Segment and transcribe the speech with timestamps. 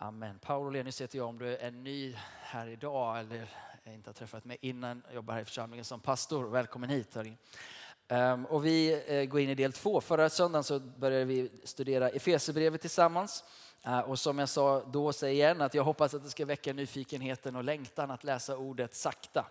[0.00, 0.38] Amen.
[0.38, 1.28] Paolo Lenius heter jag.
[1.28, 3.48] Om du är ny här idag eller
[3.84, 6.48] inte har träffat mig innan, jag jobbar här i församlingen som pastor.
[6.48, 7.16] Välkommen hit.
[8.08, 10.00] Ehm, och vi eh, går in i del två.
[10.00, 13.44] Förra söndagen så började vi studera Efesierbrevet tillsammans.
[13.82, 16.72] Eh, och som jag sa då, säger igen, att jag hoppas att det ska väcka
[16.72, 19.46] nyfikenheten och längtan att läsa ordet sakta.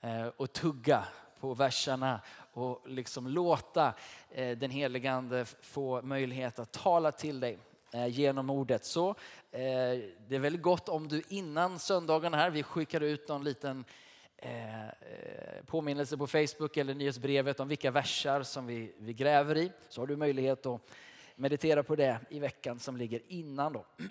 [0.00, 1.04] Eh, och tugga
[1.40, 2.20] på verserna
[2.52, 3.94] och liksom låta
[4.56, 7.58] den helige Ande få möjlighet att tala till dig
[7.96, 8.84] Eh, genom ordet.
[8.84, 9.10] Så
[9.50, 9.60] eh,
[10.28, 13.84] det är väldigt gott om du innan söndagen här, vi skickar ut någon liten
[14.36, 19.72] eh, eh, påminnelse på Facebook eller nyhetsbrevet om vilka versar som vi, vi gräver i.
[19.88, 20.80] Så har du möjlighet att
[21.36, 23.72] meditera på det i veckan som ligger innan.
[23.72, 23.86] Då.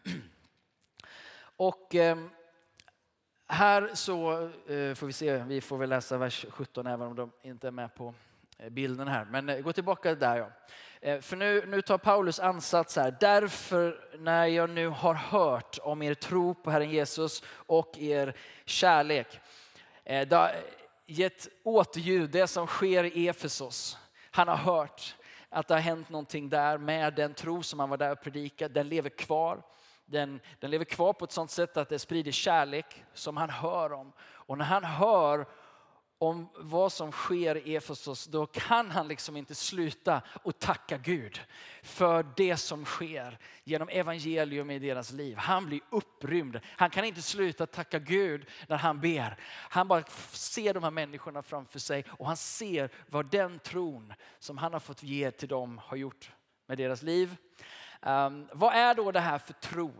[1.57, 2.29] Och ehm,
[3.47, 7.31] här så eh, får vi se, vi får väl läsa vers 17 även om de
[7.41, 8.13] inte är med på
[8.69, 9.25] bilden här.
[9.25, 10.51] Men gå tillbaka där ja.
[11.05, 13.17] Eh, för nu, nu tar Paulus ansats här.
[13.19, 19.39] Därför när jag nu har hört om er tro på Herren Jesus och er kärlek.
[20.03, 20.51] Eh, det har
[21.05, 23.97] gett återljud, det som sker i Efesos.
[24.31, 25.15] Han har hört
[25.49, 28.73] att det har hänt någonting där med den tro som han var där och predikade.
[28.73, 29.61] Den lever kvar.
[30.05, 33.93] Den, den lever kvar på ett sånt sätt att det sprider kärlek som han hör
[33.93, 34.13] om.
[34.19, 35.45] Och när han hör
[36.17, 41.39] om vad som sker i Efesos, då kan han liksom inte sluta och tacka Gud
[41.83, 45.37] för det som sker genom evangelium i deras liv.
[45.37, 46.59] Han blir upprymd.
[46.65, 49.37] Han kan inte sluta tacka Gud när han ber.
[49.69, 54.57] Han bara ser de här människorna framför sig och han ser vad den tron som
[54.57, 56.31] han har fått ge till dem har gjort
[56.65, 57.37] med deras liv.
[58.01, 59.93] Um, vad är då det här för tro?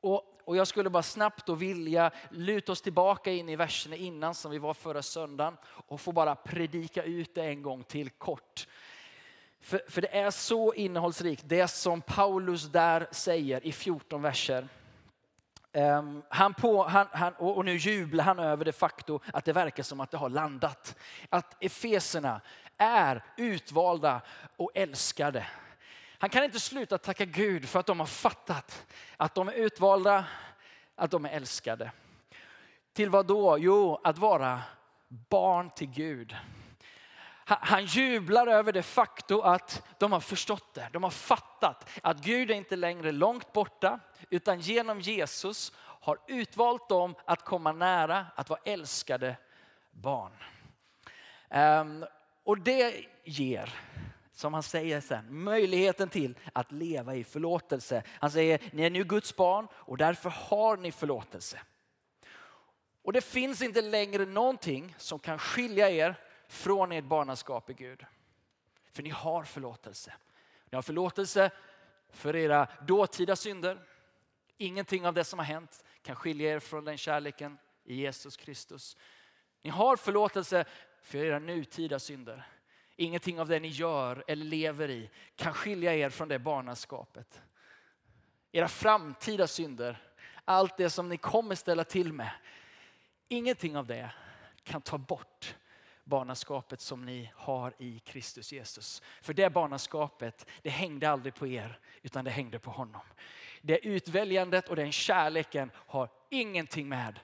[0.00, 4.34] Och och jag skulle bara snabbt och vilja luta oss tillbaka in i verserna innan
[4.34, 8.66] som vi var förra söndagen och få bara predika ut det en gång till kort.
[9.60, 14.68] För, för det är så innehållsrikt, det som Paulus där säger i 14 verser.
[15.74, 19.82] Um, han på, han, han, och nu jublar han över det faktum att det verkar
[19.82, 20.96] som att det har landat.
[21.28, 22.40] Att Efeserna
[22.76, 24.20] är utvalda
[24.56, 25.46] och älskade.
[26.22, 30.24] Han kan inte sluta tacka Gud för att de har fattat att de är utvalda,
[30.96, 31.90] att de är älskade.
[32.92, 33.58] Till vad då?
[33.58, 34.62] Jo, att vara
[35.08, 36.36] barn till Gud.
[37.44, 40.88] Han jublar över det faktum att de har förstått det.
[40.92, 44.00] De har fattat att Gud är inte längre långt borta,
[44.30, 49.36] utan genom Jesus har utvalt dem att komma nära, att vara älskade
[49.90, 50.32] barn.
[51.48, 52.04] Ehm,
[52.44, 53.72] och det ger
[54.32, 58.02] som han säger sen, möjligheten till att leva i förlåtelse.
[58.08, 61.60] Han säger, ni är nu Guds barn och därför har ni förlåtelse.
[63.02, 66.14] Och det finns inte längre någonting som kan skilja er
[66.48, 68.04] från ert barnaskap i Gud.
[68.92, 70.12] För ni har förlåtelse.
[70.70, 71.50] Ni har förlåtelse
[72.10, 73.86] för era dåtida synder.
[74.58, 78.96] Ingenting av det som har hänt kan skilja er från den kärleken i Jesus Kristus.
[79.62, 80.64] Ni har förlåtelse
[81.02, 82.46] för era nutida synder.
[83.02, 87.42] Ingenting av det ni gör eller lever i kan skilja er från det barnaskapet.
[88.52, 90.02] Era framtida synder,
[90.44, 92.30] allt det som ni kommer ställa till med.
[93.28, 94.10] Ingenting av det
[94.62, 95.56] kan ta bort
[96.04, 99.02] barnaskapet som ni har i Kristus Jesus.
[99.22, 103.02] För det barnaskapet, det hängde aldrig på er, utan det hängde på honom.
[103.60, 107.20] Det utväljandet och den kärleken har ingenting med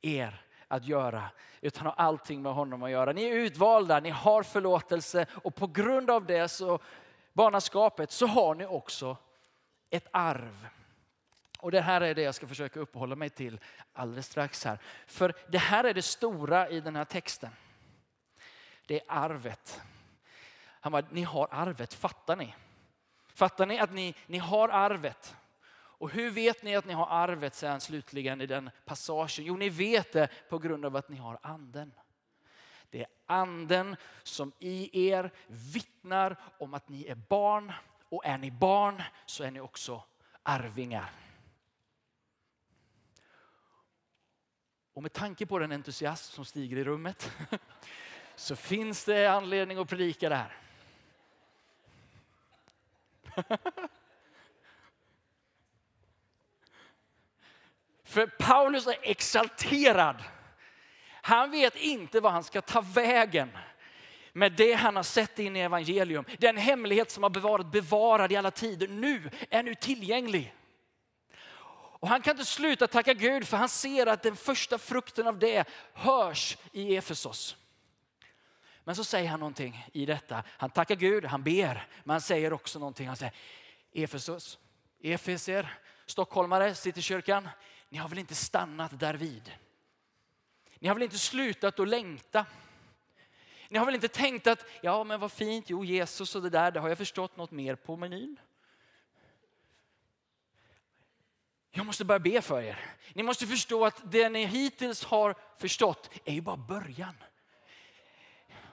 [0.00, 1.30] er att göra,
[1.60, 3.12] utan har allting med honom att göra.
[3.12, 6.78] Ni är utvalda, ni har förlåtelse och på grund av det, så,
[7.32, 9.16] barnaskapet, så har ni också
[9.90, 10.68] ett arv.
[11.58, 13.60] Och det här är det jag ska försöka uppehålla mig till
[13.92, 14.78] alldeles strax här.
[15.06, 17.50] För det här är det stora i den här texten.
[18.86, 19.80] Det är arvet.
[20.80, 22.54] Han bara, ni har arvet, fattar ni?
[23.34, 25.36] Fattar ni att ni, ni har arvet?
[25.98, 29.44] Och hur vet ni att ni har arvet sen slutligen i den passagen?
[29.44, 31.92] Jo, ni vet det på grund av att ni har anden.
[32.90, 37.72] Det är anden som i er vittnar om att ni är barn
[38.08, 40.04] och är ni barn så är ni också
[40.42, 41.10] arvingar.
[44.92, 47.32] Och med tanke på den entusiasm som stiger i rummet
[48.36, 50.56] så finns det anledning att predika det här.
[58.08, 60.24] För Paulus är exalterad.
[61.10, 63.58] Han vet inte vad han ska ta vägen
[64.32, 66.24] med det han har sett in i evangelium.
[66.38, 70.54] Den hemlighet som har varit bevarad i alla tider nu är nu tillgänglig.
[72.00, 75.38] Och han kan inte sluta tacka Gud för han ser att den första frukten av
[75.38, 77.56] det hörs i Efesos.
[78.84, 80.42] Men så säger han någonting i detta.
[80.48, 83.06] Han tackar Gud, han ber, men han säger också någonting.
[83.06, 83.34] Han säger
[83.92, 84.58] Efesos,
[85.02, 87.48] Efeser, stockholmare, Citykyrkan,
[87.88, 89.52] ni har väl inte stannat därvid?
[90.78, 92.46] Ni har väl inte slutat att längta?
[93.68, 96.70] Ni har väl inte tänkt att, ja men vad fint, jo Jesus och det där,
[96.70, 98.40] det har jag förstått något mer på menyn.
[101.70, 102.94] Jag måste börja be för er.
[103.14, 107.14] Ni måste förstå att det ni hittills har förstått är ju bara början.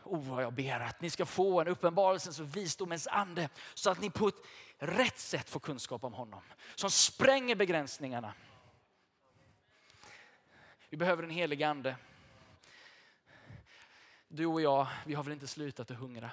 [0.03, 4.01] Oh, vad jag ber att ni ska få en uppenbarelsens och visdomens ande så att
[4.01, 4.35] ni på ett
[4.77, 6.41] rätt sätt får kunskap om honom.
[6.75, 8.33] Som spränger begränsningarna.
[10.95, 11.95] Vi behöver en helig ande.
[14.27, 16.31] Du och jag, vi har väl inte slutat att hungra.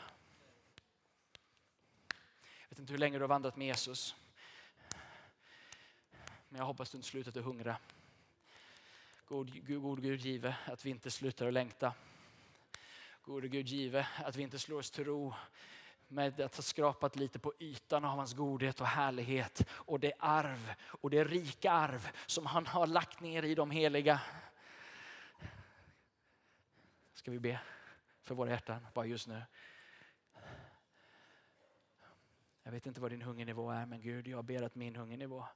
[2.63, 4.15] Jag vet inte hur länge du har vandrat med Jesus.
[6.49, 7.77] Men jag hoppas du inte slutat att hungra.
[9.25, 11.95] God, god, god Gud give att vi inte slutar att längta.
[13.23, 15.35] Gode Gud give att vi inte slår oss till ro
[16.09, 20.75] med att ha skrapat lite på ytan av hans godhet och härlighet och det arv
[20.83, 24.21] och det rika arv som han har lagt ner i de heliga.
[27.23, 27.61] Ska vi be
[28.21, 29.43] för våra hjärtan bara just nu?
[32.63, 35.47] Jag vet inte vad din hungernivå är men Gud jag ber att min hungernivå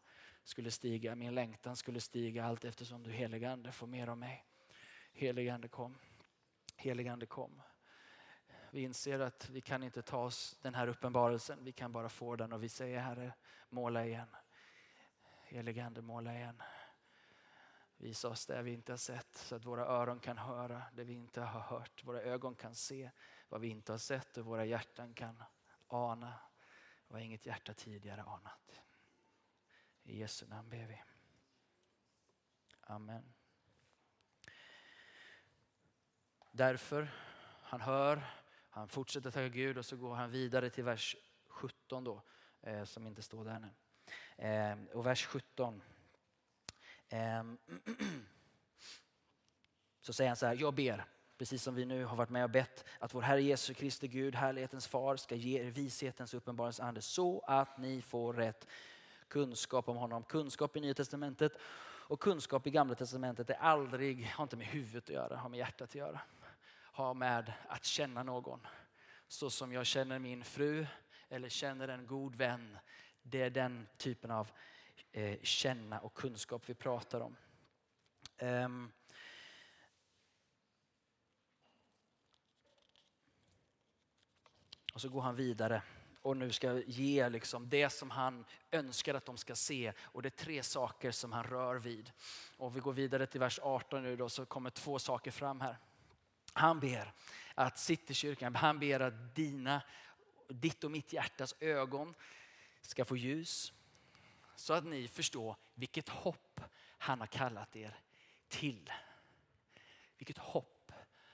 [0.42, 4.46] skulle stiga, min längtan skulle stiga allt eftersom du heligande får mer av mig.
[5.12, 5.98] Heligande kom.
[6.76, 7.62] Heligande kom.
[8.70, 12.36] Vi inser att vi kan inte ta oss den här uppenbarelsen, vi kan bara få
[12.36, 13.32] den och vi säger Herre,
[13.68, 14.28] måla igen.
[15.42, 16.62] Heligande, måla igen.
[17.96, 21.12] Visa oss det vi inte har sett så att våra öron kan höra det vi
[21.12, 22.04] inte har hört.
[22.04, 23.10] Våra ögon kan se
[23.48, 25.42] vad vi inte har sett och våra hjärtan kan
[25.86, 26.34] ana
[27.08, 28.80] vad inget hjärta tidigare anat.
[30.02, 31.02] I Jesu namn ber vi.
[32.80, 33.34] Amen.
[36.50, 37.08] Därför,
[37.62, 38.22] han hör,
[38.70, 41.16] han fortsätter tacka Gud och så går han vidare till vers
[41.48, 42.22] 17 då,
[42.60, 43.70] eh, som inte står där nu.
[44.44, 45.82] Eh, och vers 17.
[47.08, 47.58] Ehm,
[50.00, 51.04] så säger han så här, jag ber,
[51.38, 54.34] precis som vi nu har varit med och bett, att vår Herre Jesus Kristi Gud,
[54.34, 58.66] härlighetens far, ska ge er vishetens uppenbarelse ande så att ni får rätt
[59.28, 60.22] kunskap om honom.
[60.22, 61.52] Kunskap i Nya Testamentet
[62.08, 65.58] och kunskap i Gamla Testamentet är aldrig, har inte med huvudet att göra, har med
[65.58, 66.20] hjärtat att göra.
[66.92, 68.60] Har med att känna någon.
[69.28, 70.86] Så som jag känner min fru
[71.28, 72.78] eller känner en god vän.
[73.22, 74.50] Det är den typen av
[75.16, 77.36] eh, känna och kunskap vi pratar om.
[78.38, 78.92] Um,
[84.94, 85.82] och så går han vidare
[86.22, 89.92] och nu ska ge liksom det som han önskar att de ska se.
[90.00, 92.12] Och det är tre saker som han rör vid.
[92.56, 95.78] Och vi går vidare till vers 18 nu då så kommer två saker fram här.
[96.52, 97.12] Han ber
[97.54, 99.82] att Citykyrkan, han ber att dina,
[100.48, 102.14] ditt och mitt hjärtas ögon
[102.82, 103.72] ska få ljus.
[104.56, 106.60] Så att ni förstår vilket hopp
[106.98, 108.00] han har kallat er
[108.48, 108.92] till.
[110.18, 110.92] Vilket hopp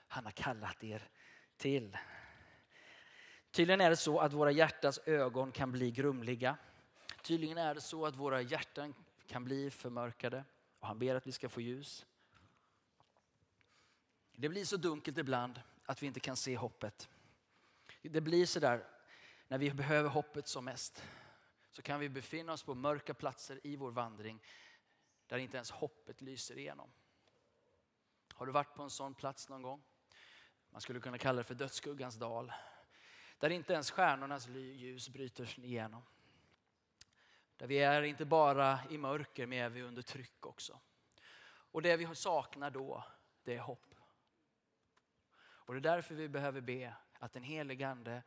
[0.09, 1.09] han har kallat er
[1.57, 1.99] till.
[3.51, 6.57] Tydligen är det så att våra hjärtas ögon kan bli grumliga.
[7.23, 8.95] Tydligen är det så att våra hjärtan
[9.27, 10.45] kan bli förmörkade
[10.79, 12.07] och han ber att vi ska få ljus.
[14.33, 17.09] Det blir så dunkelt ibland att vi inte kan se hoppet.
[18.03, 18.85] Det blir så där
[19.49, 21.05] när vi behöver hoppet som mest.
[21.73, 24.43] Så kan vi befinna oss på mörka platser i vår vandring
[25.27, 26.93] där inte ens hoppet lyser igenom.
[28.35, 29.83] Har du varit på en sån plats någon gång?
[30.71, 32.53] Man skulle kunna kalla det för dödsskuggans dal.
[33.39, 36.03] Där inte ens stjärnornas ljus bryter igenom.
[37.57, 40.81] Där vi är inte bara i mörker, men är vi under tryck också.
[41.45, 43.05] Och det vi saknar då,
[43.43, 43.95] det är hopp.
[45.41, 48.23] Och det är därför vi behöver be att den helige Ande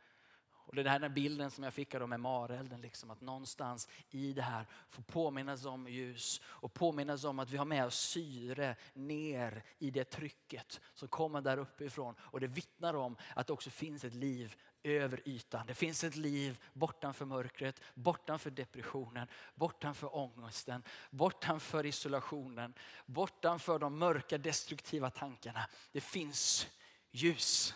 [0.66, 3.90] och det är den här bilden som jag fick av med marelden, liksom, att någonstans
[4.10, 8.00] i det här få påminnas om ljus och påminnas om att vi har med oss
[8.00, 12.16] syre ner i det trycket som kommer där uppifrån.
[12.20, 15.66] Och det vittnar om att det också finns ett liv över ytan.
[15.68, 22.74] Det finns ett liv bortanför mörkret, bortanför depressionen, bortanför ångesten, bortanför isolationen,
[23.06, 25.70] bortanför de mörka destruktiva tankarna.
[25.92, 26.68] Det finns
[27.12, 27.76] ljus.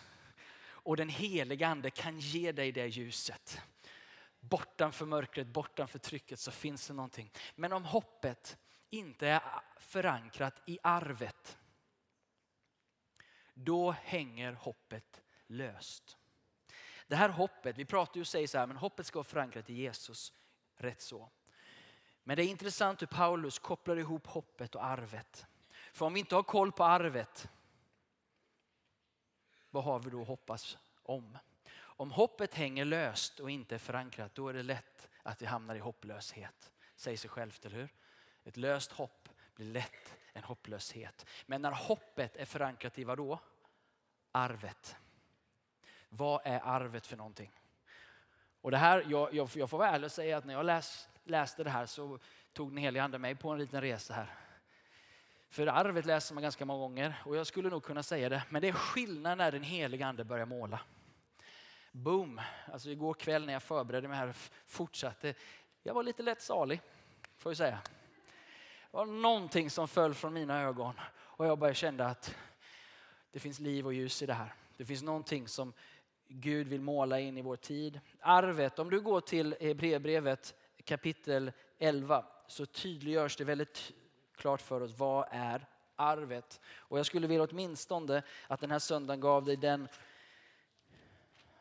[0.90, 3.62] Och den heliga ande kan ge dig det ljuset.
[4.40, 7.32] Bortanför mörkret, bortanför trycket så finns det någonting.
[7.54, 9.42] Men om hoppet inte är
[9.78, 11.58] förankrat i arvet,
[13.54, 16.18] då hänger hoppet löst.
[17.06, 19.70] Det här hoppet, vi pratar ju och säger så här, men hoppet ska vara förankrat
[19.70, 20.32] i Jesus.
[20.76, 21.30] Rätt så.
[22.24, 25.46] Men det är intressant hur Paulus kopplar ihop hoppet och arvet.
[25.92, 27.48] För om vi inte har koll på arvet,
[29.70, 31.38] vad har vi då hoppas om?
[31.78, 35.74] Om hoppet hänger löst och inte är förankrat, då är det lätt att vi hamnar
[35.74, 36.72] i hopplöshet.
[36.96, 37.94] säger sig självt, eller hur?
[38.44, 41.26] Ett löst hopp blir lätt en hopplöshet.
[41.46, 43.38] Men när hoppet är förankrat i vad då?
[44.32, 44.96] Arvet.
[46.08, 47.50] Vad är arvet för någonting?
[48.60, 51.08] Och det här, jag, jag, jag får vara ärlig och säga att när jag läs,
[51.24, 52.18] läste det här så
[52.52, 54.34] tog den helige ande mig på en liten resa här.
[55.50, 58.62] För arvet läser man ganska många gånger och jag skulle nog kunna säga det, men
[58.62, 60.80] det är skillnad när den heliga ande börjar måla.
[61.92, 62.40] Boom!
[62.72, 64.34] Alltså igår kväll när jag förberedde mig här
[64.66, 65.34] fortsatte,
[65.82, 66.80] jag var lite lätt salig,
[67.36, 67.78] får jag säga.
[68.90, 72.36] Det var någonting som föll från mina ögon och jag bara kände att
[73.30, 74.54] det finns liv och ljus i det här.
[74.76, 75.72] Det finns någonting som
[76.28, 78.00] Gud vill måla in i vår tid.
[78.20, 80.54] Arvet, om du går till Hebreerbrevet
[80.84, 83.92] kapitel 11 så tydliggörs det väldigt
[84.40, 85.66] klart för oss vad är
[85.96, 86.60] arvet.
[86.76, 89.88] Och jag skulle vilja åtminstone att den här söndagen gav dig den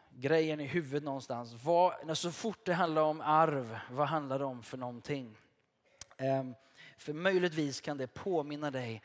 [0.10, 1.54] grejen i huvudet någonstans.
[1.64, 5.38] Vad, så fort det handlar om arv, vad handlar det om för någonting?
[6.18, 6.56] Um,
[6.98, 9.02] för möjligtvis kan det påminna dig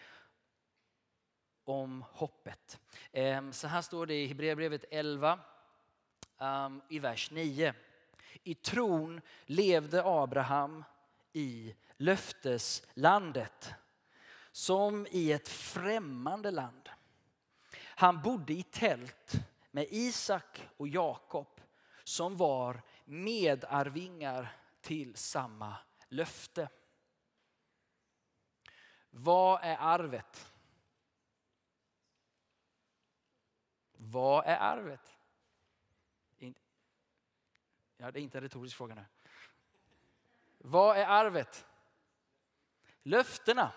[1.65, 2.81] om hoppet.
[3.13, 5.41] Um, så här står det i Hebreerbrevet 11 um,
[6.39, 7.75] ehm, i vers 9.
[8.43, 10.85] I tron levde Abraham
[11.37, 13.75] i löfteslandet
[14.53, 16.89] som i ett främmande land.
[17.81, 19.33] Han bodde i tält
[19.71, 21.61] med Isak och Jakob
[22.05, 25.77] som var medarvingar till samma
[26.09, 26.69] löfte.
[29.11, 30.53] Vad är arvet?
[33.93, 35.17] Vad är arvet?
[37.97, 39.05] Ja, det är inte en retorisk fråga nu.
[40.67, 41.67] Vad är arvet?
[43.03, 43.73] Löftena.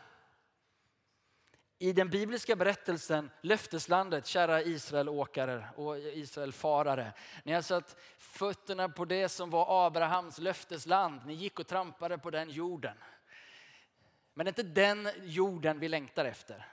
[1.80, 7.14] I den bibliska berättelsen, löfteslandet, kära Israelåkare och Israelfarare.
[7.44, 11.22] Ni har satt fötterna på det som var Abrahams löftesland.
[11.26, 12.98] Ni gick och trampade på den jorden.
[14.34, 16.66] Men det är inte den jorden vi längtar efter.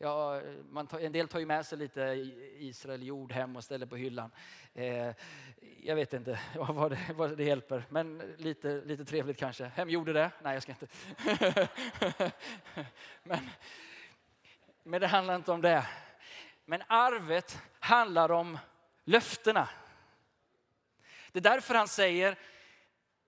[0.00, 0.40] Ja,
[0.70, 2.00] man tar, en del tar ju med sig lite
[2.58, 4.30] Israel jord hem och ställer på hyllan.
[4.74, 5.14] Eh,
[5.82, 9.64] jag vet inte vad det, vad det hjälper, men lite, lite trevligt kanske.
[9.64, 10.30] Hem gjorde det?
[10.42, 10.88] Nej, jag ska inte.
[13.22, 13.38] men,
[14.82, 15.86] men det handlar inte om det.
[16.64, 18.58] Men arvet handlar om
[19.04, 19.68] löftena.
[21.32, 22.38] Det är därför han säger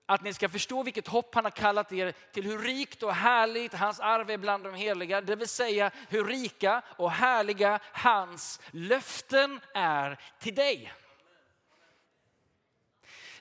[0.05, 3.73] att ni ska förstå vilket hopp han har kallat er till, hur rikt och härligt
[3.73, 5.21] hans arv är bland de heliga.
[5.21, 10.93] Det vill säga hur rika och härliga hans löften är till dig.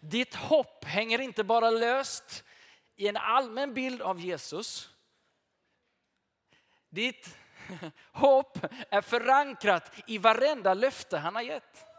[0.01, 2.45] Ditt hopp hänger inte bara löst
[2.97, 4.91] i en allmän bild av Jesus.
[6.91, 7.37] Ditt
[8.13, 8.59] hopp
[8.91, 11.90] är förankrat i varenda löfte han har gett.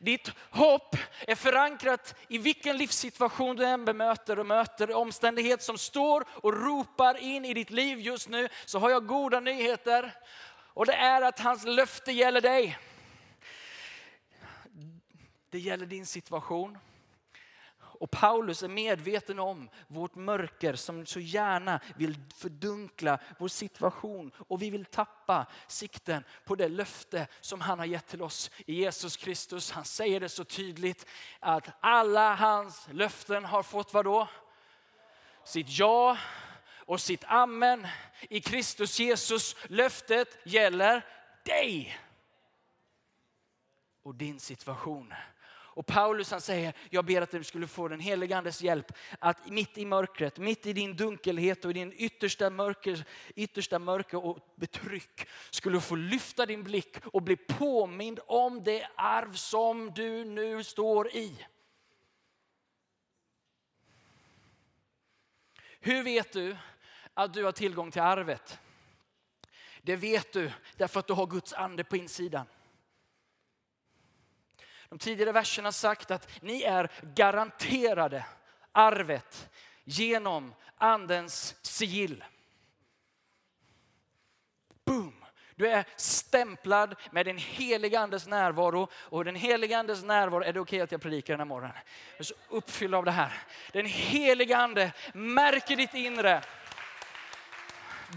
[0.00, 6.24] Ditt hopp är förankrat i vilken livssituation du än bemöter och möter omständighet som står
[6.28, 10.12] och ropar in i ditt liv just nu så har jag goda nyheter.
[10.48, 12.78] Och det är att hans löfte gäller dig.
[15.50, 16.78] Det gäller din situation.
[18.00, 24.62] Och Paulus är medveten om vårt mörker som så gärna vill fördunkla vår situation och
[24.62, 29.16] vi vill tappa sikten på det löfte som han har gett till oss i Jesus
[29.16, 29.70] Kristus.
[29.70, 31.06] Han säger det så tydligt
[31.40, 34.28] att alla hans löften har fått vad då?
[35.44, 36.18] Sitt ja
[36.86, 37.86] och sitt amen
[38.20, 39.56] i Kristus Jesus.
[39.68, 41.06] Löftet gäller
[41.44, 41.98] dig
[44.02, 45.14] och din situation.
[45.76, 49.48] Och Paulus han säger, jag ber att du skulle få den helige andes hjälp att
[49.48, 53.04] mitt i mörkret, mitt i din dunkelhet och i din yttersta mörker,
[53.34, 59.32] yttersta mörker och betryck skulle få lyfta din blick och bli påmind om det arv
[59.32, 61.46] som du nu står i.
[65.80, 66.56] Hur vet du
[67.14, 68.58] att du har tillgång till arvet?
[69.82, 72.46] Det vet du därför att du har Guds ande på insidan
[74.88, 78.24] de tidigare verserna sagt att ni är garanterade
[78.72, 79.48] arvet
[79.84, 82.24] genom andens sigill.
[84.84, 85.24] Boom!
[85.56, 90.60] Du är stämplad med den heliga andes närvaro och den heliga andes närvaro, är det
[90.60, 91.76] okej okay att jag predikar den här morgonen?
[92.12, 93.32] Jag är så uppfylld av det här.
[93.72, 96.42] Den heliga ande märker ditt inre.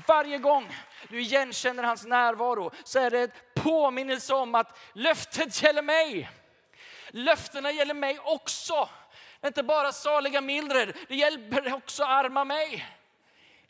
[0.08, 0.76] Varje gång
[1.10, 6.30] du igenkänner hans närvaro så är det ett påminnelse om att löftet gäller mig.
[7.12, 8.90] Löftena gäller mig också.
[9.46, 12.86] Inte bara saliga Mildred, det hjälper också arma mig.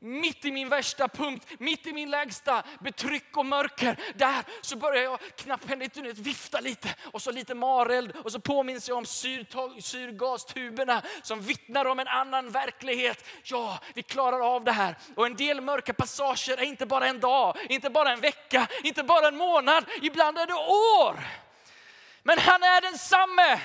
[0.02, 5.04] mitt i min värsta punkt, mitt i min lägsta betryck och mörker, där så börjar
[5.04, 11.42] jag knapphändigt vifta lite och så lite mareld och så påminns jag om syrgastuberna som
[11.42, 13.26] vittnar om en annan verklighet.
[13.44, 14.96] Ja, vi klarar av det här.
[15.16, 19.04] Och en del mörka passager är inte bara en dag, inte bara en vecka, inte
[19.04, 21.20] bara en månad, ibland är det år.
[22.30, 23.62] Men han är densamme.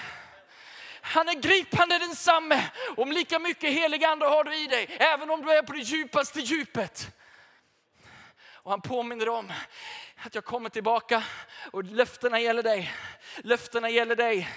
[1.00, 2.70] Han är gripande densamme.
[2.96, 5.78] Om lika mycket helig ande har du i dig, även om du är på det
[5.78, 7.16] djupaste djupet.
[8.52, 9.52] Och han påminner om
[10.16, 11.24] att jag kommer tillbaka
[11.72, 12.92] och löftena gäller dig.
[13.36, 14.50] Löftena gäller dig.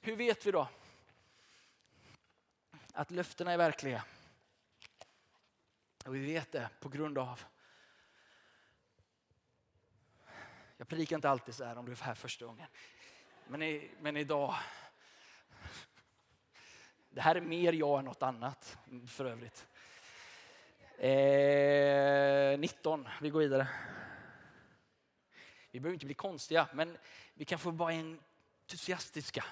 [0.00, 0.68] Hur vet vi då
[2.92, 4.02] att löftena är verkliga?
[6.04, 7.42] Och vi vet det på grund av
[10.82, 12.66] Jag predikar inte alltid så här om du är här första gången.
[13.46, 14.54] Men, i, men idag,
[17.10, 19.66] det här är mer jag än något annat för övrigt.
[20.98, 23.68] Eh, 19, vi går vidare.
[25.70, 26.98] Vi behöver inte bli konstiga, men
[27.34, 29.44] vi kan få vara entusiastiska.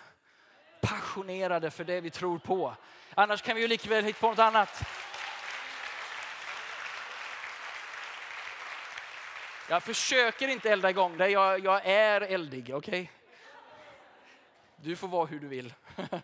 [0.83, 2.77] Passionerade för det vi tror på.
[3.15, 4.83] Annars kan vi ju likväl hitta på något annat.
[9.71, 12.77] Jag försöker inte elda igång dig, jag, jag är eldig, okej?
[12.77, 13.09] Okay?
[14.77, 15.75] Du får vara hur du vill.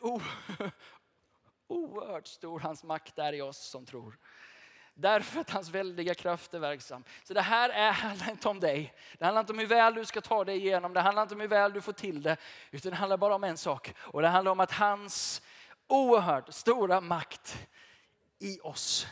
[0.00, 0.22] Oh,
[1.66, 4.18] oerhört stor hans makt är i oss som tror.
[4.94, 7.04] Därför att hans väldiga kraft är verksam.
[7.24, 8.94] Så det här är, handlar inte om dig.
[9.18, 10.94] Det handlar inte om hur väl du ska ta dig igenom.
[10.94, 12.36] Det handlar inte om hur väl du får till det.
[12.70, 13.94] Utan det handlar bara om en sak.
[13.98, 15.42] Och det handlar om att hans
[15.86, 17.68] oerhört stora makt
[18.38, 19.06] i oss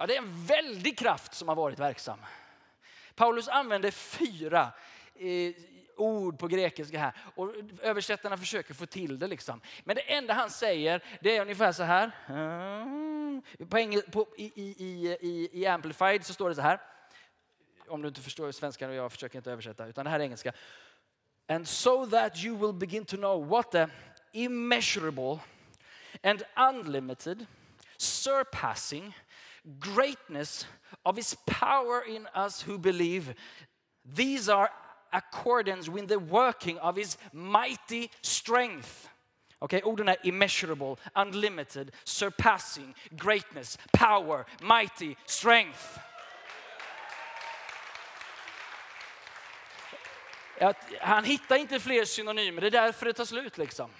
[0.00, 2.18] Ja, det är en väldig kraft som har varit verksam.
[3.14, 4.72] Paulus använder fyra
[5.14, 5.54] eh,
[5.96, 9.26] ord på grekiska här och översättarna försöker få till det.
[9.26, 9.60] Liksom.
[9.84, 12.10] Men det enda han säger det är ungefär så här.
[13.68, 16.80] På engel, på, i, i, i, I Amplified så står det så här.
[17.88, 20.52] Om du inte förstår svenska och jag försöker inte översätta utan det här är engelska.
[21.48, 23.86] And so that you will begin to know what the
[24.32, 25.38] immeasurable
[26.22, 27.46] and unlimited
[27.96, 29.14] surpassing
[29.78, 30.66] greatness
[31.04, 33.34] of his power in us who believe.
[34.04, 34.70] These are
[35.12, 39.08] accordance with the working of his mighty strength.
[39.62, 45.98] Okay, orden är immeasurable, unlimited, surpassing, greatness, power, mighty, strength.
[51.00, 53.58] Han hittar inte fler synonymer, det är därför det tar slut.
[53.58, 53.90] liksom.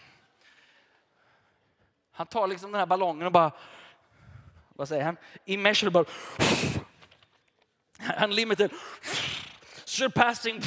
[2.13, 3.53] Han tar liksom den här ballongen och bara
[4.81, 5.17] vad säger han?
[5.45, 6.05] Immeasurable.
[8.23, 8.73] Unlimited.
[9.85, 10.61] Surpassing.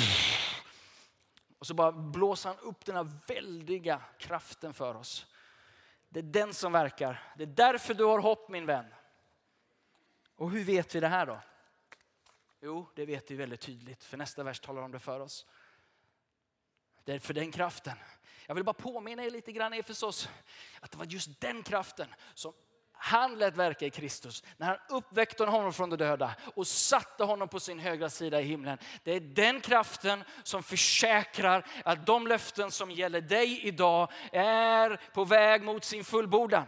[1.59, 5.25] Och så bara blåser han upp den här väldiga kraften för oss.
[6.09, 7.33] Det är den som verkar.
[7.37, 8.85] Det är därför du har hopp min vän.
[10.35, 11.39] Och hur vet vi det här då?
[12.61, 15.45] Jo, det vet vi väldigt tydligt, för nästa vers talar om det för oss.
[17.03, 17.97] Det är för den kraften.
[18.45, 20.29] Jag vill bara påminna er lite grann Efesos,
[20.79, 22.53] att det var just den kraften som
[23.05, 27.47] han lät verka i Kristus när han uppväckte honom från de döda och satte honom
[27.47, 28.77] på sin högra sida i himlen.
[29.03, 35.25] Det är den kraften som försäkrar att de löften som gäller dig idag är på
[35.25, 36.65] väg mot sin fullbordan.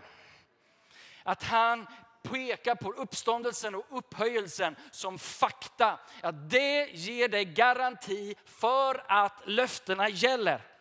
[1.23, 1.87] Att han
[2.21, 5.99] pekar på uppståndelsen och upphöjelsen som fakta.
[6.21, 10.74] Att det ger dig garanti för att löftena gäller.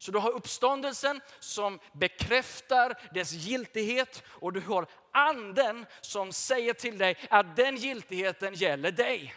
[0.00, 6.98] Så du har uppståndelsen som bekräftar dess giltighet och du har anden som säger till
[6.98, 9.34] dig att den giltigheten gäller dig.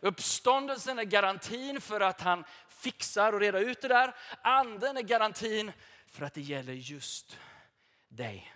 [0.00, 4.14] Uppståndelsen är garantin för att han fixar och reder ut det där.
[4.42, 5.72] Anden är garantin
[6.06, 7.38] för att det gäller just
[8.08, 8.54] dig.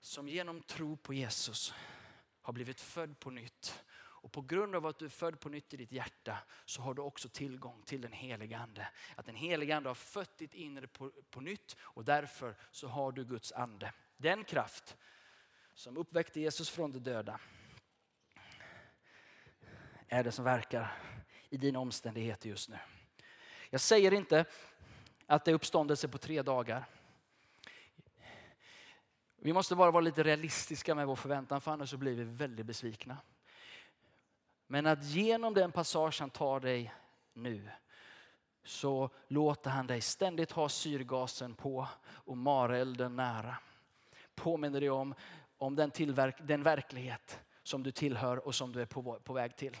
[0.00, 1.74] Som genom tro på Jesus
[2.42, 3.82] har blivit född på nytt
[4.22, 6.94] och på grund av att du är född på nytt i ditt hjärta så har
[6.94, 8.88] du också tillgång till den helige ande.
[9.16, 13.12] Att den helige ande har fött ditt inre på, på nytt och därför så har
[13.12, 13.92] du Guds ande.
[14.16, 14.96] Den kraft
[15.74, 17.40] som uppväckte Jesus från de döda
[20.08, 20.92] är det som verkar
[21.50, 22.78] i dina omständigheter just nu.
[23.70, 24.44] Jag säger inte
[25.26, 26.84] att det är uppståndelse på tre dagar.
[29.36, 32.66] Vi måste bara vara lite realistiska med vår förväntan för annars så blir vi väldigt
[32.66, 33.18] besvikna.
[34.72, 36.92] Men att genom den passage han tar dig
[37.32, 37.68] nu
[38.64, 43.56] så låter han dig ständigt ha syrgasen på och marelden nära.
[44.34, 45.14] Påminner dig om,
[45.58, 49.56] om den, tillverk, den verklighet som du tillhör och som du är på, på väg
[49.56, 49.76] till.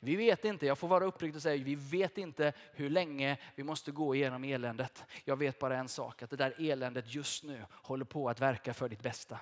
[0.00, 3.62] Vi vet inte, jag får vara uppriktig och säga, vi vet inte hur länge vi
[3.62, 5.04] måste gå igenom eländet.
[5.24, 8.74] Jag vet bara en sak, att det där eländet just nu håller på att verka
[8.74, 9.40] för ditt bästa.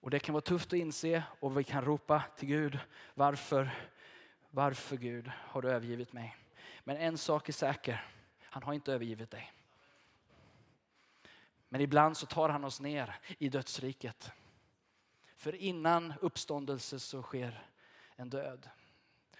[0.00, 2.78] Och det kan vara tufft att inse och vi kan ropa till Gud,
[3.14, 3.70] varför,
[4.50, 6.36] varför Gud har du övergivit mig?
[6.84, 8.04] Men en sak är säker,
[8.40, 9.52] han har inte övergivit dig.
[11.68, 14.32] Men ibland så tar han oss ner i dödsriket.
[15.36, 17.66] För innan uppståndelse så sker
[18.16, 18.68] en död.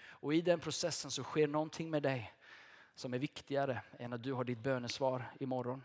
[0.03, 2.33] Och i den processen så sker någonting med dig
[2.95, 5.83] som är viktigare än att du har ditt bönesvar imorgon.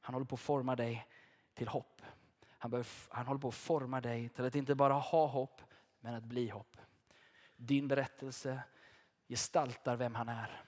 [0.00, 1.06] Han håller på att forma dig
[1.54, 2.02] till hopp.
[2.58, 5.62] Han, bör, han håller på att forma dig till att inte bara ha hopp,
[6.00, 6.76] men att bli hopp.
[7.56, 8.62] Din berättelse
[9.28, 10.62] gestaltar vem han är.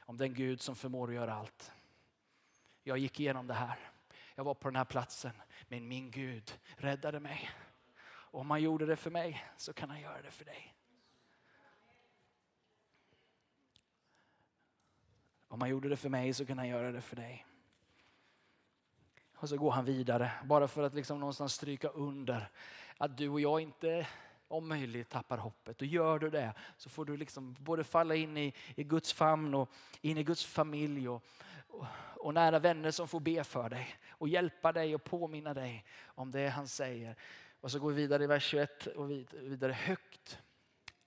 [0.00, 1.72] Om den Gud som förmår att göra allt.
[2.82, 3.78] Jag gick igenom det här.
[4.34, 5.32] Jag var på den här platsen,
[5.68, 7.50] men min Gud räddade mig.
[8.04, 10.74] Och om han gjorde det för mig så kan han göra det för dig.
[15.48, 17.45] Om han gjorde det för mig så kan han göra det för dig.
[19.38, 22.48] Och så går han vidare, bara för att liksom någonstans stryka under
[22.98, 24.06] att du och jag inte
[24.48, 25.80] om möjligt tappar hoppet.
[25.80, 29.54] Och gör du det så får du liksom både falla in i, i Guds famn
[29.54, 29.70] och
[30.00, 31.24] in i Guds familj och,
[31.68, 35.84] och, och, nära vänner som får be för dig och hjälpa dig och påminna dig
[36.04, 37.16] om det han säger.
[37.60, 40.38] Och så går vi vidare i vers 21 och vidare högt.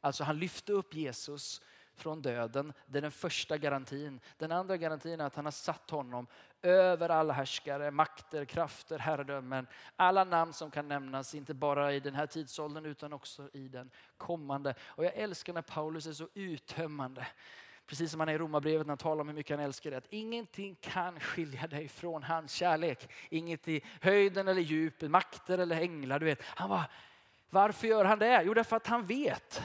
[0.01, 1.61] Alltså han lyfte upp Jesus
[1.95, 2.73] från döden.
[2.85, 4.19] Det är den första garantin.
[4.37, 6.27] Den andra garantin är att han har satt honom
[6.61, 9.67] över alla härskare, makter, krafter, herradömen.
[9.95, 13.91] Alla namn som kan nämnas, inte bara i den här tidsåldern utan också i den
[14.17, 14.75] kommande.
[14.81, 17.27] Och jag älskar när Paulus är så uttömmande.
[17.85, 19.97] Precis som han är i Romarbrevet när han talar om hur mycket han älskar dig.
[19.97, 23.09] Att ingenting kan skilja dig från hans kärlek.
[23.29, 26.19] Inget i höjden eller djupet, makter eller änglar.
[26.19, 26.41] Du vet.
[26.43, 26.85] Han bara,
[27.49, 28.41] varför gör han det?
[28.43, 29.63] Jo, därför att han vet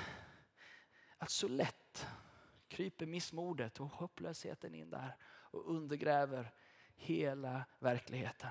[1.18, 2.06] att så lätt
[2.68, 6.52] kryper missmodet och hopplösheten in där och undergräver
[6.94, 8.50] hela verkligheten.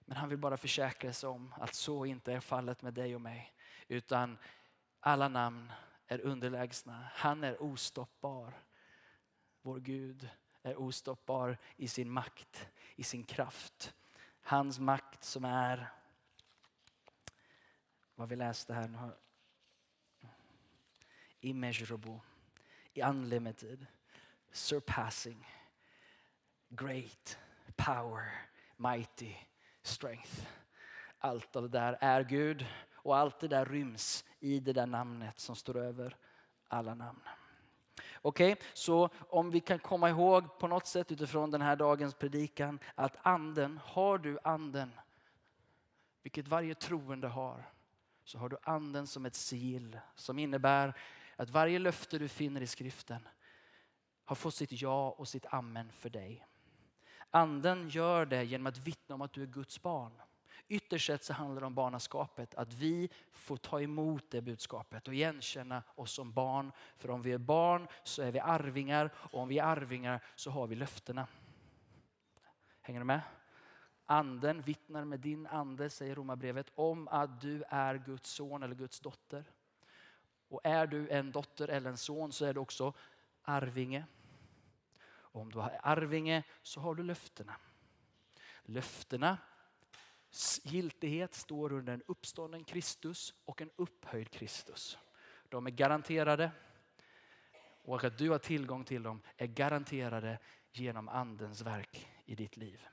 [0.00, 3.20] Men han vill bara försäkra sig om att så inte är fallet med dig och
[3.20, 3.52] mig.
[3.88, 4.38] Utan
[5.00, 5.72] alla namn
[6.06, 7.08] är underlägsna.
[7.12, 8.52] Han är ostoppbar.
[9.62, 10.28] Vår Gud
[10.62, 13.94] är ostoppbar i sin makt, i sin kraft.
[14.42, 15.92] Hans makt som är,
[18.14, 19.10] vad vi läste här nu,
[21.40, 22.20] immeasurable,
[22.94, 23.86] unlimited,
[24.52, 25.46] surpassing,
[26.68, 27.38] great,
[27.76, 28.32] power,
[28.76, 29.32] mighty,
[29.82, 30.46] strength.
[31.18, 35.38] Allt av det där är Gud och allt det där ryms i det där namnet
[35.38, 36.16] som står över
[36.68, 37.20] alla namn.
[38.22, 42.14] Okej, okay, så om vi kan komma ihåg på något sätt utifrån den här dagens
[42.14, 44.90] predikan att anden, har du anden,
[46.22, 47.70] vilket varje troende har,
[48.24, 50.94] så har du anden som ett sigill som innebär
[51.36, 53.28] att varje löfte du finner i skriften
[54.24, 56.46] har fått sitt ja och sitt amen för dig.
[57.36, 60.12] Anden gör det genom att vittna om att du är Guds barn.
[60.68, 65.14] Ytterst sett så handlar det om barnaskapet, att vi får ta emot det budskapet och
[65.14, 66.72] igenkänna oss som barn.
[66.96, 70.50] För om vi är barn så är vi arvingar och om vi är arvingar så
[70.50, 71.26] har vi löftena.
[72.80, 73.20] Hänger du med?
[74.04, 79.00] Anden vittnar med din ande, säger Romarbrevet, om att du är Guds son eller Guds
[79.00, 79.44] dotter.
[80.48, 82.92] Och är du en dotter eller en son så är du också
[83.42, 84.04] arvinge.
[85.36, 87.56] Om du har arvinge så har du löftena.
[88.62, 89.38] Löftena
[90.64, 94.98] giltighet står under en uppstånden Kristus och en upphöjd Kristus.
[95.48, 96.50] De är garanterade
[97.82, 100.38] och att du har tillgång till dem är garanterade
[100.72, 102.86] genom andens verk i ditt liv.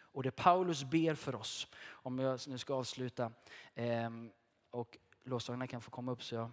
[0.00, 3.32] Och det Paulus ber för oss, om jag nu ska avsluta
[3.74, 4.32] ehm,
[4.70, 6.50] och lovsångarna kan få komma upp så jag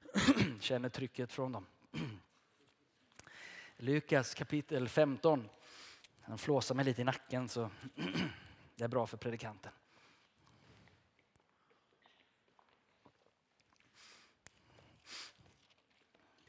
[0.60, 1.66] känner trycket från dem.
[3.82, 5.48] Lukas kapitel 15.
[6.20, 7.70] Han flåsar mig lite i nacken så
[8.76, 9.72] det är bra för predikanten.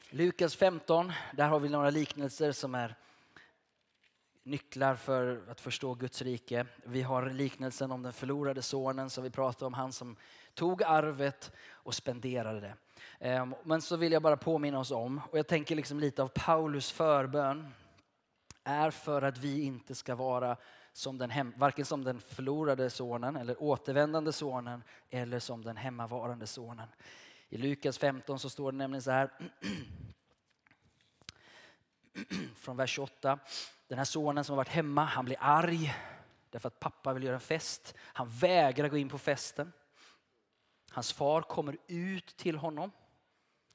[0.09, 2.95] Lukas 15, där har vi några liknelser som är
[4.43, 6.65] nycklar för att förstå Guds rike.
[6.85, 10.15] Vi har liknelsen om den förlorade sonen som vi pratade om, han som
[10.53, 12.75] tog arvet och spenderade det.
[13.19, 16.27] Ehm, men så vill jag bara påminna oss om, och jag tänker liksom lite av
[16.27, 17.73] Paulus förbön,
[18.63, 20.57] är för att vi inte ska vara
[20.93, 26.47] som den hem, varken som den förlorade sonen eller återvändande sonen eller som den hemmavarande
[26.47, 26.87] sonen.
[27.49, 29.29] I Lukas 15 så står det nämligen så här
[32.55, 33.39] från vers 28.
[33.87, 35.93] Den här sonen som har varit hemma, han blir arg
[36.49, 37.95] därför att pappa vill göra en fest.
[37.99, 39.71] Han vägrar gå in på festen.
[40.93, 42.91] Hans far kommer ut till honom.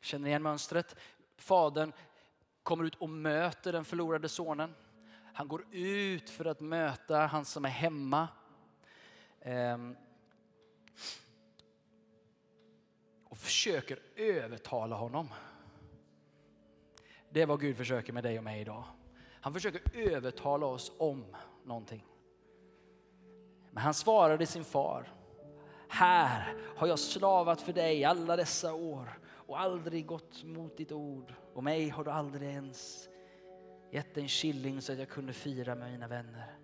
[0.00, 0.96] Känner igen mönstret?
[1.36, 1.92] Fadern
[2.62, 4.74] kommer ut och möter den förlorade sonen.
[5.34, 8.28] Han går ut för att möta han som är hemma.
[9.40, 9.96] Ehm,
[13.24, 15.28] och försöker övertala honom.
[17.30, 18.84] Det är vad Gud försöker med dig och mig idag.
[19.40, 22.04] Han försöker övertala oss om någonting.
[23.70, 25.17] Men han svarade sin far.
[25.88, 31.34] Här har jag slavat för dig alla dessa år och aldrig gått mot ditt ord.
[31.54, 33.08] Och mig har du aldrig ens
[33.92, 36.58] gett en killing så att jag kunde fira med mina vänner.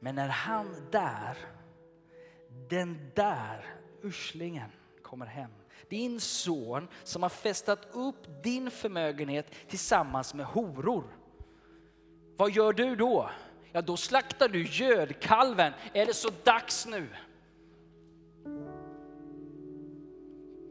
[0.00, 1.36] Men när han där,
[2.70, 3.64] den där
[4.02, 4.70] uslingen
[5.02, 5.50] kommer hem,
[5.88, 11.04] din son som har festat upp din förmögenhet tillsammans med horor.
[12.36, 13.30] Vad gör du då?
[13.72, 15.72] Ja, då slaktar du gödkalven.
[15.92, 17.08] Är det så dags nu?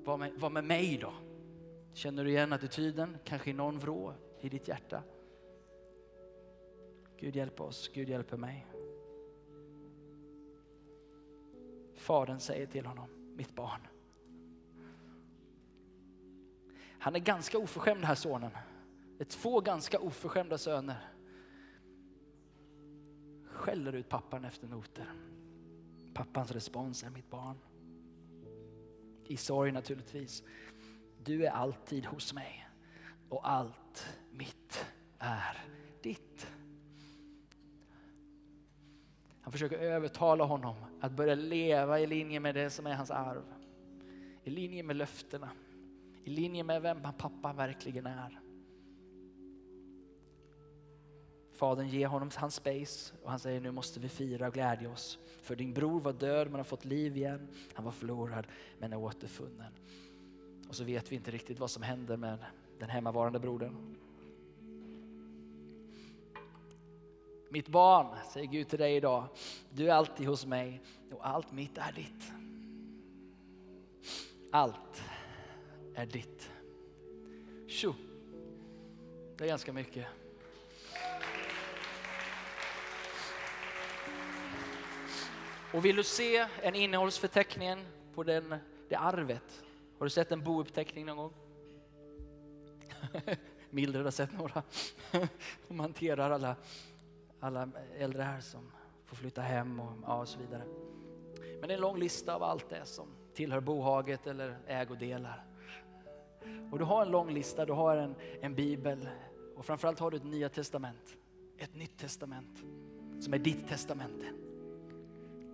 [0.06, 1.14] Vad med, vad med mig då?
[1.94, 3.18] Känner du igen attityden?
[3.24, 5.04] Kanske i någon vrå i ditt hjärta?
[7.18, 8.68] Gud hjälp oss, Gud hjälper mig.
[11.96, 13.88] Fadern säger till honom, mitt barn.
[17.00, 18.52] Han är ganska oförskämd den här sonen.
[19.18, 21.08] Det är två ganska oförskämda söner.
[23.46, 25.12] Skäller ut pappan efter noter.
[26.14, 27.58] Pappans respons är mitt barn.
[29.28, 30.44] I sorg naturligtvis.
[31.24, 32.68] Du är alltid hos mig
[33.30, 34.86] och allt mitt
[35.20, 35.64] är
[36.02, 36.48] ditt.
[39.42, 43.44] Han försöker övertala honom att börja leva i linje med det som är hans arv.
[44.44, 45.50] I linje med löftena.
[46.24, 48.45] I linje med vem pappa verkligen är.
[51.56, 55.20] Fadern ger honom hans space och han säger nu måste vi fira och glädja oss.
[55.42, 57.48] För din bror var död men har fått liv igen.
[57.74, 58.48] Han var förlorad
[58.80, 59.74] men är återfunnen.
[60.70, 62.38] Och så vet vi inte riktigt vad som händer med
[62.80, 63.96] den hemmavarande brodern.
[67.50, 69.28] Mitt barn, säger Gud till dig idag,
[69.70, 72.32] du är alltid hos mig och allt mitt är ditt.
[74.52, 75.04] Allt
[75.96, 76.52] är ditt.
[77.68, 77.94] Tjo!
[79.38, 80.08] Det är ganska mycket.
[85.74, 88.56] Och vill du se en innehållsförteckning på den,
[88.90, 89.64] det arvet?
[90.00, 91.34] Har du sett en bouppteckning någon gång?
[93.70, 94.64] Mildred har sett några.
[95.68, 96.56] De hanterar alla,
[97.40, 98.72] alla äldre här som
[99.06, 100.64] får flytta hem och, ja, och så vidare.
[101.60, 105.46] Men det är en lång lista av allt det som tillhör bohaget eller ägodelar.
[106.72, 109.10] Och du har en lång lista, du har en, en bibel
[109.56, 111.16] och framförallt har du ett nya testament.
[111.58, 112.64] Ett nytt testament
[113.20, 114.45] som är ditt testamente.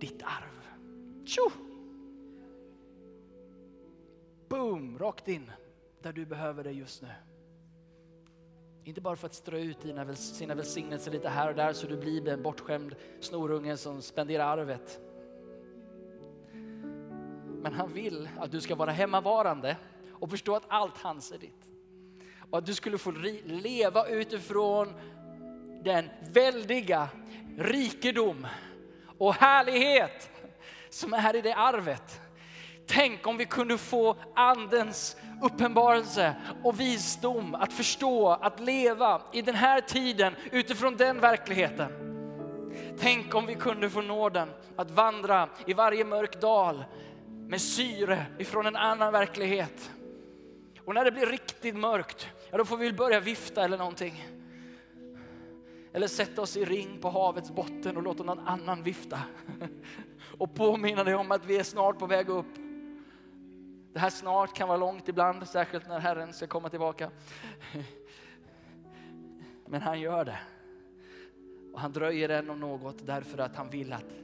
[0.02, 0.66] Ditt arv.
[1.24, 1.50] Tjo!
[4.48, 5.50] Boom, rakt in
[6.02, 7.08] där du behöver det just nu.
[8.84, 11.96] Inte bara för att strö ut dina, sina välsignelser lite här och där så du
[11.96, 15.00] blir en bortskämd snorunge som spenderar arvet.
[17.62, 19.76] Men han vill att du ska vara hemmavarande
[20.12, 21.70] och förstå att allt hans är ditt.
[22.50, 23.10] Och att du skulle få
[23.44, 24.88] leva utifrån
[25.84, 27.08] den väldiga
[27.58, 28.46] rikedom
[29.22, 30.30] och härlighet
[30.90, 32.20] som är i det arvet.
[32.86, 39.54] Tänk om vi kunde få andens uppenbarelse och visdom att förstå, att leva i den
[39.54, 41.92] här tiden utifrån den verkligheten.
[43.00, 46.84] Tänk om vi kunde få nåden att vandra i varje mörk dal
[47.48, 49.90] med syre ifrån en annan verklighet.
[50.84, 54.24] Och när det blir riktigt mörkt, ja då får vi börja vifta eller någonting.
[55.92, 59.20] Eller sätta oss i ring på havets botten och låta någon annan vifta.
[60.38, 62.54] Och påminna dig om att vi är snart på väg upp.
[63.92, 67.10] Det här snart kan vara långt ibland, särskilt när Herren ska komma tillbaka.
[69.66, 70.38] Men han gör det.
[71.72, 74.14] Och han dröjer än om något därför att han vill att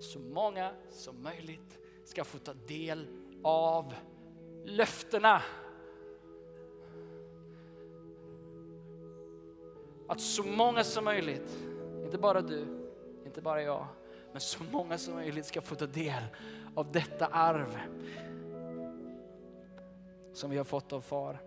[0.00, 3.06] så många som möjligt ska få ta del
[3.42, 3.94] av
[4.64, 5.42] löftena.
[10.12, 11.58] Att så många som möjligt,
[12.04, 12.66] inte bara du,
[13.26, 13.86] inte bara jag,
[14.32, 16.22] men så många som möjligt ska få ta del
[16.74, 17.78] av detta arv
[20.32, 21.42] som vi har fått av far.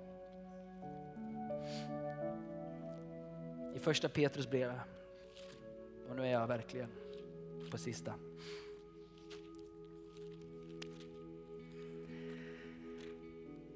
[3.75, 4.80] I första Petrus brev,
[6.10, 6.89] och nu är jag verkligen
[7.71, 8.13] på sista.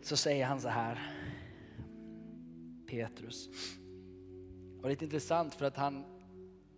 [0.01, 1.15] Så säger han så här,
[2.87, 3.49] Petrus.
[4.81, 6.03] Och det är lite intressant för att han,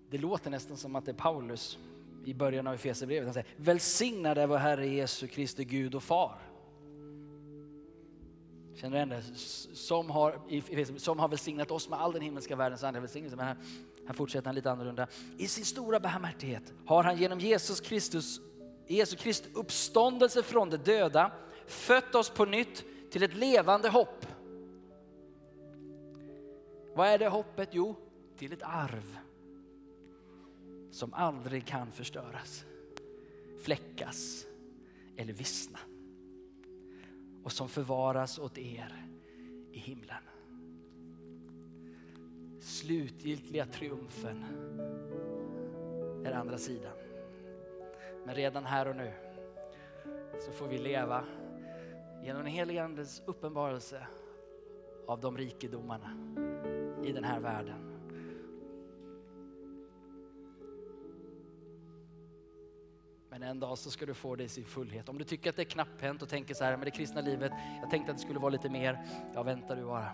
[0.09, 1.77] det låter nästan som att det är Paulus
[2.25, 3.25] i början av Efesierbrevet.
[3.25, 6.39] Han säger välsignad är vår Herre Jesu Kristi Gud och Far.
[8.75, 9.37] Känner du igen det?
[9.75, 13.35] Som har, som har välsignat oss med all den himmelska världens andra välsignelse.
[13.35, 13.57] Men här,
[14.07, 15.07] här fortsätter han lite annorlunda.
[15.37, 18.39] I sin stora barmhärtighet har han genom Jesus Kristus,
[18.87, 21.31] Jesu Kristi uppståndelse från de döda
[21.67, 24.25] fött oss på nytt till ett levande hopp.
[26.93, 27.69] Vad är det hoppet?
[27.71, 27.95] Jo,
[28.37, 29.17] till ett arv
[30.91, 32.65] som aldrig kan förstöras,
[33.59, 34.45] fläckas
[35.17, 35.79] eller vissna
[37.43, 39.05] och som förvaras åt er
[39.71, 40.23] i himlen.
[42.59, 44.43] Slutgiltiga triumfen
[46.25, 46.97] är andra sidan.
[48.25, 49.13] Men redan här och nu
[50.45, 51.25] så får vi leva
[52.23, 54.07] genom den helige Andes uppenbarelse
[55.07, 56.17] av de rikedomarna
[57.03, 57.91] i den här världen.
[63.29, 65.09] Men en dag så ska du få det i sin fullhet.
[65.09, 67.51] Om du tycker att det är knapphänt och tänker så här, med det kristna livet,
[67.81, 68.99] jag tänkte att det skulle vara lite mer.
[69.33, 70.09] Ja, vänta du bara.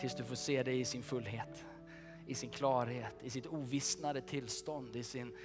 [0.00, 1.64] Tills du får se det i sin fullhet,
[2.26, 5.36] i sin klarhet, i sitt ovissnade tillstånd, i sin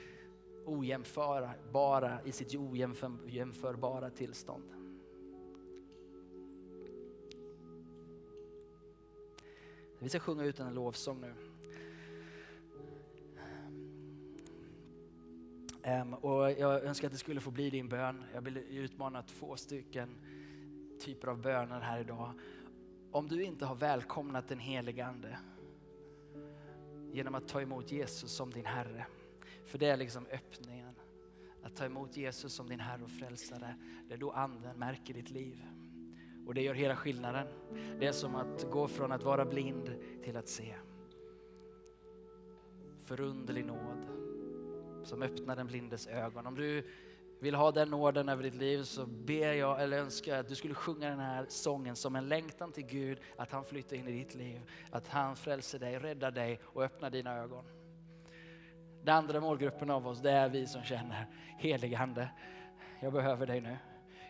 [0.65, 4.80] ojämförbara, i sitt ojämförbara tillstånd.
[10.03, 11.33] Vi ska sjunga ut en lovsång nu.
[16.01, 18.23] Um, och jag önskar att det skulle få bli din bön.
[18.33, 20.09] Jag vill utmana två stycken
[20.99, 22.33] typer av böner här idag.
[23.11, 25.37] Om du inte har välkomnat den helige Ande
[27.11, 29.05] genom att ta emot Jesus som din Herre.
[29.65, 30.95] För det är liksom öppningen.
[31.63, 33.75] Att ta emot Jesus som din Herre och Frälsare.
[34.07, 35.65] Det är då Anden märker ditt liv.
[36.51, 37.47] Och det gör hela skillnaden.
[37.99, 40.75] Det är som att gå från att vara blind till att se.
[43.01, 44.05] Förunderlig nåd
[45.03, 46.47] som öppnar den blindes ögon.
[46.47, 46.83] Om du
[47.39, 50.73] vill ha den nåden över ditt liv så ber jag eller önskar att du skulle
[50.73, 54.35] sjunga den här sången som en längtan till Gud att han flyttar in i ditt
[54.35, 54.61] liv.
[54.89, 57.65] Att han frälser dig, räddar dig och öppnar dina ögon.
[59.03, 62.29] Den andra målgruppen av oss det är vi som känner helig ande.
[63.01, 63.77] Jag behöver dig nu.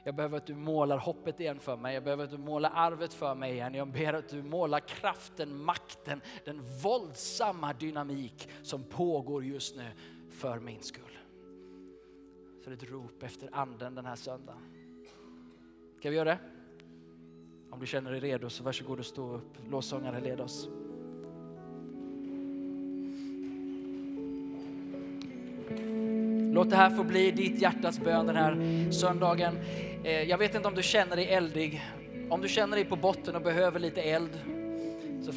[0.04, 1.94] Jag behöver att du målar hoppet igen för mig.
[1.94, 3.74] Jag behöver att du målar arvet för mig igen.
[3.74, 9.88] Jag ber att du målar kraften, makten, den våldsamma dynamik som pågår just nu
[10.30, 11.18] för min skull.
[12.64, 14.62] Så det är ett rop efter anden den här söndagen.
[15.98, 16.40] Ska vi göra det?
[17.70, 19.58] Om du känner dig redo så varsågod och stå upp.
[19.70, 20.70] Låsångare led oss.
[26.54, 29.58] Låt det här få bli ditt hjärtas bön den här söndagen.
[30.04, 31.82] Eh, jag vet inte om du känner dig eldig.
[32.30, 34.40] Om du känner dig på botten och behöver lite eld
[35.26, 35.36] så finns